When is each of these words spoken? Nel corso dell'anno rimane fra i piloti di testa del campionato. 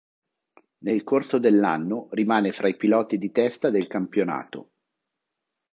Nel 0.79 1.03
corso 1.03 1.37
dell'anno 1.37 2.07
rimane 2.13 2.51
fra 2.51 2.67
i 2.67 2.75
piloti 2.75 3.19
di 3.19 3.31
testa 3.31 3.69
del 3.69 3.85
campionato. 3.85 4.71